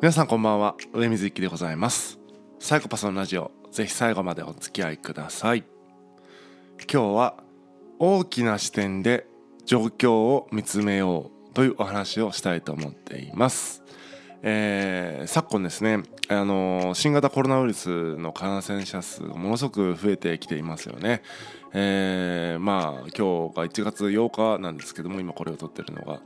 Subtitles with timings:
[0.00, 0.76] 皆さんこんばんは。
[0.92, 2.20] 上水幸でございます。
[2.60, 5.64] サイコパスのラジオぜひ最後までお付き合いください。
[6.88, 7.34] 今日は
[7.98, 9.26] 大きな視点で
[9.66, 13.82] 状況を見つめようというお話をしたいと思っています。
[14.42, 21.22] えー、昨今ですね、あの新型コロナウイルスの感染者数がものすごく増えてきていますよね。
[21.72, 26.20] えー、まあ今日が1月8日なんですけども今これを撮ってるのが、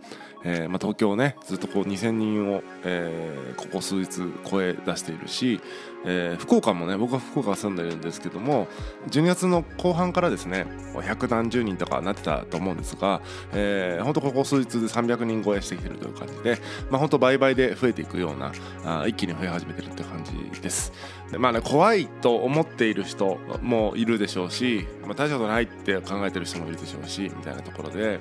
[0.45, 5.61] えーまあ、東京ねずっとこう2000人を、えー、ここ数日超え出しているし、
[6.05, 8.67] えー、福岡もね僕は福岡住んでるんですけども
[9.11, 10.67] 12月の後半からですね
[11.03, 16.59] 百何十人とかなってたと思うんですが、えー、本当ここ数日で300人超えしてきてるという感じで、
[16.91, 18.53] まあ、本当倍々で増えていくような
[18.85, 20.93] あ一気に増え始めてるって感じです。
[21.31, 28.21] でまあね怖いと思っている人もいるでしょうし、まあ、大したことないって考えてる人もいるでしょうしみたいなところで。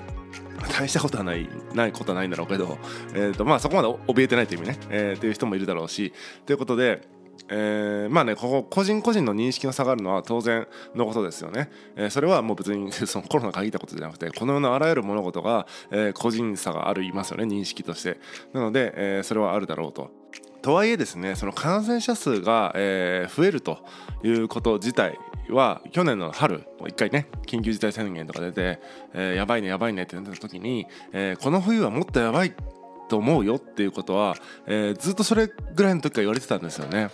[0.78, 2.78] 大したことはないないことはないんだろうけど、
[3.14, 6.12] えーとまあ、そこまで怯えてないという意味ね、えー、っていう人もいるだろうし
[6.46, 7.02] ということで、
[7.48, 18.18] えー、まあねここ個人個人の認識が下がるのは当然のことですよね、えー、それはもう別にそのコロナに限ったことじゃなくてこの世のあらゆる物事が、えー、個人差があるいますよね認識として。
[18.52, 20.10] なので、えー、それはあるだろうと。
[20.62, 23.84] とはいえですねその感染者数が、えー、増えると
[24.22, 25.18] いうこと自体
[25.50, 28.78] は去年の春一回ね緊急事態宣言とか出て、
[29.12, 32.54] えー、やばいねやばいねってなった時に、えー、この冬はもっとやばい
[33.12, 37.10] と思うよっていうことは、えー、ずっとそれぐらいの時から言われてたんですよね。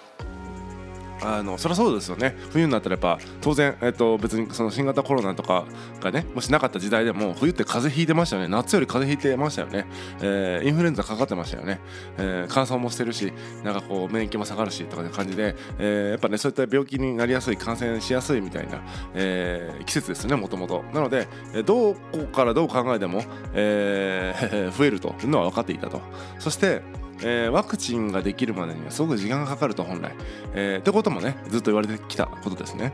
[1.23, 2.37] あのそりゃそうですよね。
[2.51, 5.65] 冬になったらやっぱ当然、えっと、別にその新型コロナとか
[6.01, 8.49] がねもしなかった時代でも冬って風邪ひいてましたよね。
[8.49, 9.87] 夏より風邪ひいてましたよね、
[10.21, 11.81] えー、インフルエンザかかってましたよね、
[12.19, 13.33] えー、乾燥もしてるし
[13.65, 18.83] なんかこう免疫も下がるしとかいう感じで、えー、やっぱねそういった病気になりやすい感染しやすいみたいな、
[19.15, 20.85] えー、季節ですねもともと。
[20.93, 21.29] なので
[21.65, 21.99] どこ
[22.33, 23.23] からどう考えても、
[23.55, 26.01] えー、 増えるというのは分かっていたと。
[26.39, 26.83] そして
[27.23, 30.15] えー、ワクチンができるまでにはすごく時間がかかると本来、
[30.55, 32.93] えー、ってこともねずっと言われてきたことですね。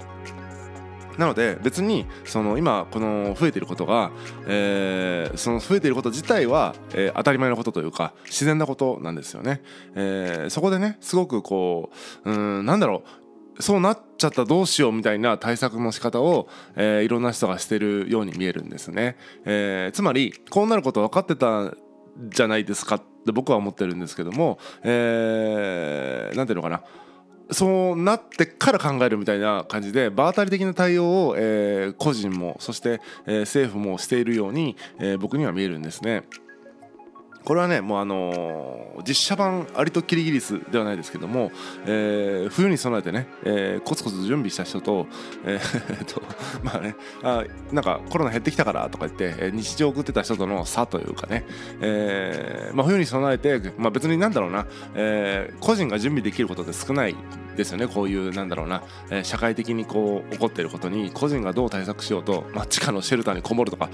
[1.18, 4.10] なので別にその今この増えていることが、
[4.48, 9.62] え、その増えていること自体は、え、当たり前のことというか自然なことなんですよね。
[9.94, 11.90] え、そこでねすごくこ
[12.24, 19.16] ううんなんだろうそうなっちゃったどうしようみたいな対策の仕方を、えー、いろんな人がしてるように見えるんですね。
[19.44, 21.72] えー、つまりこうなること分かってた
[22.18, 26.82] じゃないですかって僕は思ってるんですけども、えー、ていうのかな
[27.50, 36.24] そうなってから考えるみたいな感じで場当たり的な対応を、えー、個人もそして、えー、政府もしているように、えー、僕には見えるんですね。
[37.44, 41.52] これはねもうあのー、実写版アリとキリギリスではないですけども、
[41.86, 45.06] えー、冬に備えてね、えー、コツコツ準備した人と,、
[45.44, 46.22] えー、 と
[46.62, 51.44] まあねあなんかコロナ減ってきたからとか言って日常送ってた人との差というかね、
[51.80, 57.14] えーまあ、冬に備えて、まあ、別になんだろうな、えー、個人が準備できることって少ない
[57.56, 57.86] ですよね。
[57.86, 63.88] こういうなんだろうな、えー、社会的にこう起こっていることに個人がどう対策しようと、まあ、地下のシェルターにこもるとか、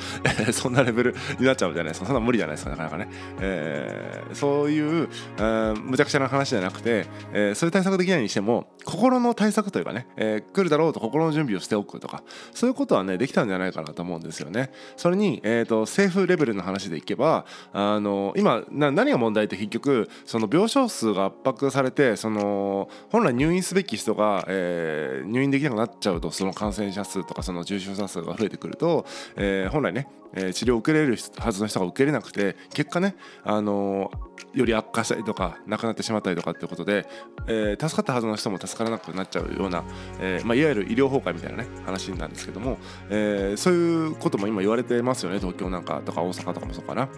[0.46, 2.06] え そんなレベルになっちゃうじゃないですか。
[2.06, 3.08] そんな無理じゃないですかなかなかね、
[3.40, 12.22] えー、そういう、えー、むちゃくちゃな話じゃなくて、えー、そういう対策できないにしても心の対策というかね、えー、来るだろうと心の準備をしておくとか
[12.54, 14.70] そういうことはねできたんじゃないかなと思うんですよね。
[14.96, 29.04] それに、えーと、政府レベルの話でいけばあの今な何が問題って結局その病床数が圧迫されてその本来入入院すべき人が、えー、入院できなくなっちゃうとその感染者数とかその重症者数が増えてくると、
[29.36, 34.10] えー、本来ね、え、治療を受けられるはずの人が受けれなくて結果ね、あの
[34.54, 37.06] より悪化したりとか亡くなってしまったりとかっていうことで、
[37.46, 39.84] え助かったはずの人も助からなくなっちゃうような、
[40.20, 42.78] えまあ、いわゆる医療崩壊みたいなね話なんですけども、
[43.10, 47.08] えそういうことも今言われてますよね東京なんかとか大阪とかもそうかな。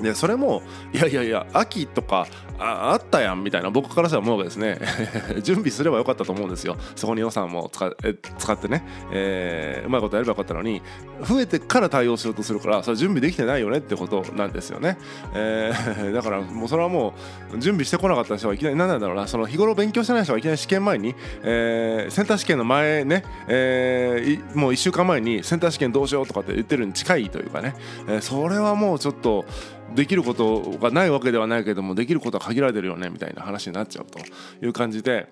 [0.00, 0.62] でそれも
[0.92, 2.26] いやいやいや秋とか
[2.58, 4.78] ああったやんみたいな僕からしたら思うですね。
[5.42, 6.76] 準備すればよかったと思うんですよ。
[6.94, 7.92] そこに予算も使
[8.38, 10.82] 使ってね、えー、うまいことやればよかったのに
[11.22, 14.98] 増えてから対応しようとするからそれ準備できてないよねってことなんですよね、
[15.34, 17.14] えー、 だからもうそれはも
[17.54, 27.74] う準備してこなかった人はいきなり何なんだろうなその日頃勉強してない人はいきなり試験前に、えー、センター試験の前ね、えー、もう1週間前にセンター試験どうしようとかって言ってるに近いというかね、
[28.08, 29.44] えー、それはもうちょっと
[29.94, 34.18] できることがないわけではないけどもできることは限られてるよねみたいな話になっちゃうと
[34.64, 35.28] いう感じで。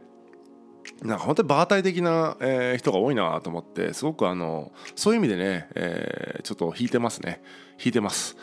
[1.02, 2.36] なんか本当に場当たり的な、
[2.76, 5.68] 人が多いなと思ってすごくあのそういう意味でね、
[6.42, 7.42] ちょっと引いてますね
[7.82, 8.36] 引いてます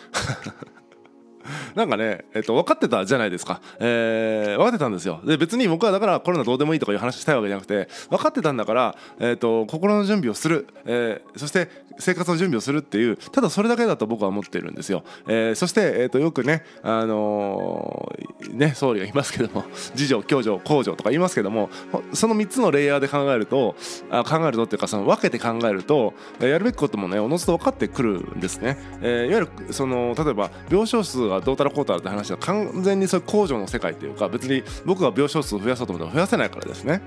[1.76, 5.22] なんかね、えっと、分かってたじゃないですか、えー、分かってたんですよ。
[5.24, 21.70] で別に僕はだからコロナどうでもいいとかいう話したいわけじゃなくて分かってたんだから、えっと、心の準備をする、えー、そして生活の準備をするっていうただそれだけだと僕は思ってるんですよ、えー、そして、えー、とよくね,、あのー、ね総理がいますけども自助共助公助とか言いますけども
[22.14, 23.76] その3つのレイヤーで考えると
[24.10, 37.02] あ考えるとっていうかその分けて考えるとやるべきこともねおのずと分かってくるんですね、えー、いわゆるその例えば病床数がどうたらこうたらって話は完全にそういう公助の世界っていうか別に僕が病床数を増やそうと思っても増やせないからですね。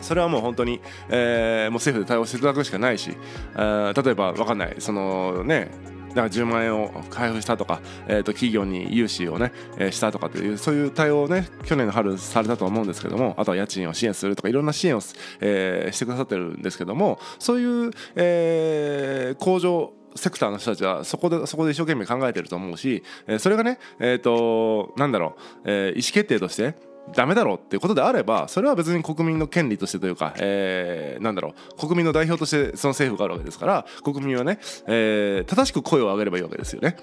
[0.00, 3.16] それはもう本当に、えー、もう政府で対応していただくしかないし、
[3.54, 5.70] えー、例えば分かんないそのね
[6.10, 15.00] だから10万円を開封したとか、えー、と企業に融資をね、えー、したとかというそういう対応をね去年の春されたと思うんですけどもあとは家賃を支援するとかいろんな支援を、
[15.40, 26.74] えー、してくださってるんですけどもそういう、えー、工場セクターの人たちはそこでそこで一生懸命考えてると思うし、えー、それがねえっ、ー、となんだろう、えー、意思決定として
[27.12, 36.96] ダメだろうっていうことであればそれは別に国民の権利としてというか、えー、なんだろう国民の代表としてその政府があるわけですから国民はね、えー、正しく声を上げればいいわけですよね。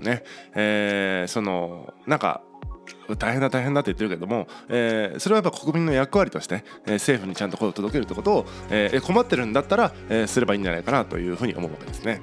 [0.00, 0.24] ね
[0.54, 2.42] えー、そのなんか
[3.18, 12.20] 大変だ大変だって言ってるけども、えー、それはやっぱ国民の役割として、えー、政府にちゃんと声を届けるってことを、えー、困ってるんだったら、えー、すればいいんじゃないかなというふうに思うわけですね。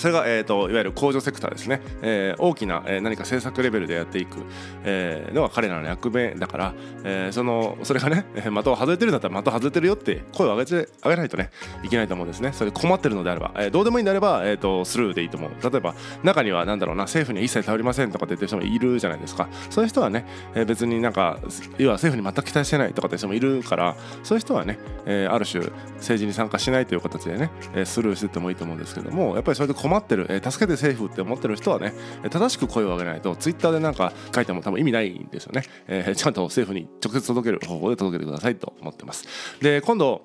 [0.00, 4.38] それが、えーと、いわゆる工場セクターですね、えー、大きな、えー、何か政策レベルでやっていく、
[4.82, 6.74] えー、のが彼らの役目だから、
[7.04, 11.50] えー、そのそれがね的を外れてるんだったら的外れてるよって声を上げて上げないとね
[11.82, 12.54] いけないと思うんですね。
[12.54, 15.50] それ困ってるのであれば、えー、どうでもいいんであれば、えーと、スルーでいいと思う。
[15.70, 19.50] 例えば中には何だろうな政府には一切頼りませんとかって言ってる人もいるじゃないですか。
[19.68, 20.24] そういう人はね、
[20.54, 21.38] えー、別になんか
[21.76, 25.62] 要は政府に全く期待してないとかって人もいるからそういう人はね、えー、ある種
[25.96, 31.92] 政治に参加しないという形でね、えー、スルーしててもいいと思うんですけどもやっぱりそれで困ってる、えー、助けて政府って思ってる人はね
[32.30, 39.24] 正しく声を上げないとツイッターでなんか書いても多分意味ないんですよね、えー、ちゃんと政府に直接届ける方法で届けてくださいと思ってます。
[39.60, 40.22] で今度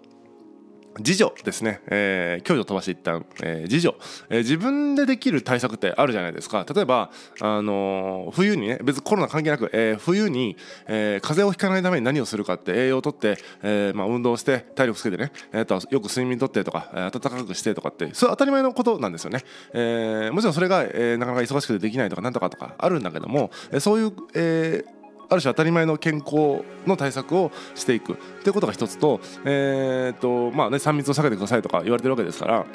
[0.99, 3.95] 自助ですね、えー、共助飛ばして一旦、えー、自助、
[4.29, 6.65] えー、自分でできる対策ってあるじゃないですか。
[6.73, 7.11] 例えば、
[7.41, 10.55] あのー、冬にね別にコロナ関係なく、えー、冬に、
[10.87, 19.43] えー、風邪をひかないために何をするかって栄養をとって、えーまあ、運動して体力つけてね、えー、とよく睡眠とってとか、えー、暖かくしてとかってそれは当たり前のことなんですよね、
[19.73, 24.94] えー、もちろんそれが、えー、なかなか忙しくてできないとかなんとかとかあるんだけども、えー、そういう、えー、
[25.29, 32.65] ある種当たり前の健康の対策をしていくっていうことが一つと,、えーとまあね、3密を避けてくださいとか言われてるわけですから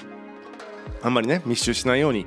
[1.02, 2.26] あんまりね密集しないように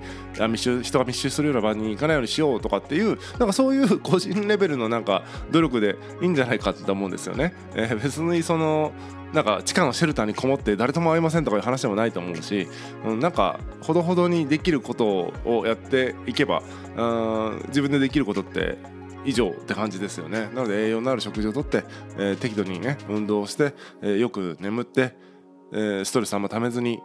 [0.50, 7.54] 密集人が密集するような場に行かないようにしようとかっていうなんかそういう個人レベルのなんか努力でいいんじゃないかって思うんですよね。
[7.75, 8.92] えー、別にその
[9.34, 12.68] なんか地下のシェルターにこもって誰とも会いませんとかいう話でもないと思うし、
[13.04, 16.62] うん、なんかほどほどにできることをやっていけば
[16.96, 18.78] うん自分でできることって
[19.25, 20.50] 以上って感じですよね。
[20.54, 21.84] なので栄養のある食事をとって、
[22.18, 25.16] えー、適度にね運動をして、えー、よく眠って、
[25.72, 27.00] えー、ストレスあんまためずに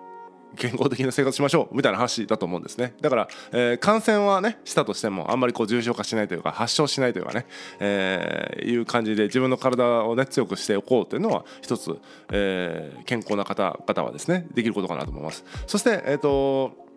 [0.57, 2.95] 健康的な生活しましょうみたいな話だと思うんですね。
[3.01, 7.47] だから、えー、感染はねしたとしてもあんまりこう重症化しないというか発症しないというかね、
[7.81, 11.99] えー、いう感じで自分の体をね強くしておこうというのは一つ、
[12.33, 15.45] えー、健康な方々はですねできることかなと思います。
[15.67, 16.88] そしてえっ、と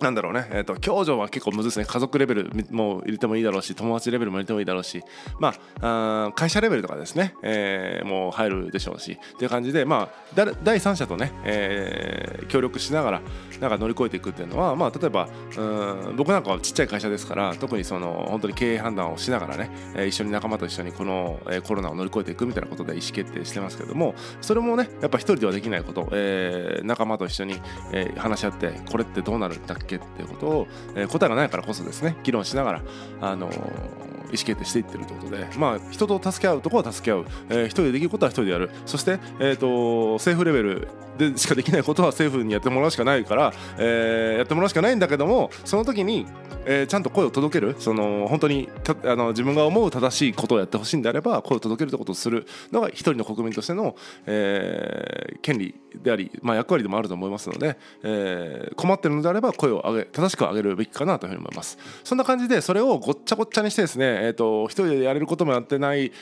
[0.00, 1.84] なんだろうね、えーと、共助は結構むずいですね。
[1.84, 5.02] 家族レベルも入れてもいいだろうし友達レベルも入れてもいいだろうし、
[5.38, 9.12] まあ、あ会社レベルとかですね、えー、もう入るでしょうし。
[9.12, 13.22] っていう感じで、まあ、第三者とね、えー、協力しながら
[13.60, 19.70] なんか乗り越えていくっていうのは、まあ、例えばうん僕なんかはちっちゃい会社ですから特にその本当に経営判断をしながらね、
[20.08, 27.60] 一緒に仲間と一緒にこの、コロナを乗り越えていくみたいなことで意思決定してますけどもそれもねやっぱ一人ではできないこと、えー、仲間と一緒に、
[27.92, 32.82] え、話し合ってこれってどうなるんだっけけっていうことを、えー、答えがないからこそですね議論しながら、
[33.20, 38.70] あのー、意思決定していってるということで、まあ、人と助け合うところは助け合う、えー、一人でできることは一人でやる。
[38.86, 46.26] そして、えーと、政府レベルでしかできないことは 政府にやってもらうしかないから、えー、やってもらうしかないんだけどもその時に、
[46.64, 47.76] えー、ちゃんと声を届ける。
[47.78, 48.68] その本当に
[49.04, 61.78] あの自分が思う正しいことをやってほしいんであれば声を届けるということをするのが一人の国民としての、えー、権利であり、まあ、役割でもあると思いますので、えー、困ってるのであれば声を上げ正しく上げるべきかなというふうに思います。
[62.04, 66.12] そんな感じでそれをごっちゃごっちゃにしてですね、えーと、一人でやれることもやってない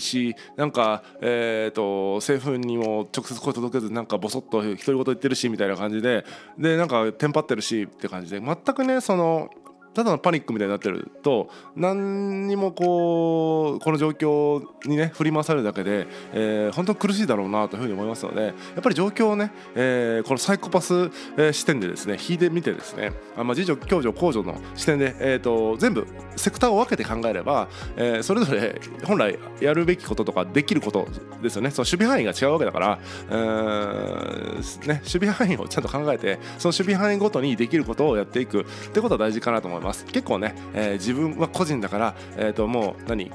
[0.00, 6.24] しなんか、えーと、政府にも直接声届けずなんかボソッと独り言言ってるしみたいな感じで
[6.58, 9.50] でなんかテンパってるしって感じで全くねその
[9.94, 20.94] ただのパニックみたいになってると何にもこうこの状況にね振り回されるだけで、えー、本当に苦しいだろうなというふうに思いますのでやっぱり状況をね、えー、このサイコパス、
[21.36, 26.06] えー、視点でですね引いてみてですねあ、まあ、自助共助公助の視点で、えーと、全部
[26.36, 31.08] セクターを分けて考えれば、えー、それぞれ 本来やるべきこととかできること
[31.42, 31.70] ですよね。
[31.70, 32.98] その守備範囲が違うわけだから、
[33.30, 39.79] えーね、守備範囲をちゃんと考えてその守備範囲ごとにできることをやっていくってことは大事かなと思います。
[40.12, 43.30] 結構ね、えー、自分は個人だから、えー、ともう何？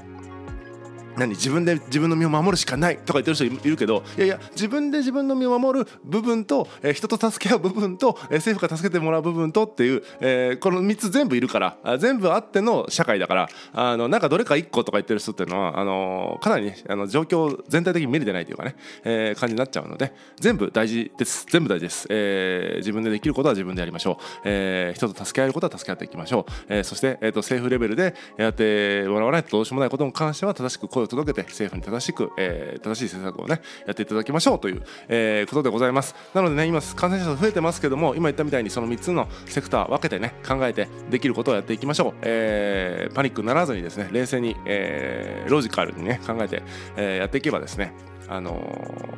[1.16, 21.46] 何自分で自分の身を守るしかないとか言ってる人いるけどいやいや自分で自分の身を守る部分と、えー、人と助け合う部分と、えー、政府が助けてもらう部分とっていう、えー、この3つ全部いるから全部あっての社会だからあのなんかどれか1個とか言ってる人っていうのはあのかなり、ね、あの状況全体的に見れてないというかね、えー、感じになっちゃうので全部大事です。
[21.50, 36.14] 全部大事です、えー、自分でできることは自分でやりましょう、えー、人と助け合えることは助け合っていきましょう、えー、そして、えーと、政府レベルでやってもらわないとどうしようもないことに関しては正しく声をを届けて政府に正しく、えー、正しい政策をねやっていただきましょうという、えー、ことでございます。
[36.34, 46.62] なのでね今感染者数増えてますけども今言ったみたいにその3つのセクター分けてね考えてできることをやっていきましょう、えー、パニックにならずにですね冷静に、えー、ロジカルにね考えて、
[46.96, 47.92] えー、やっていけばですね
[48.28, 48.60] あの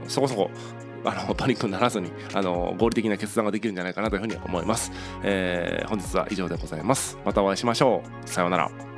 [0.07, 0.51] ー、そこそこ
[1.05, 4.93] あのパニックにならずにあの合理的な決断ができるんじゃないかなというふうに思います、
[5.23, 7.19] えー、本日は以上でございます。
[7.25, 8.29] またお会いしましょう。
[8.29, 8.98] さようなら。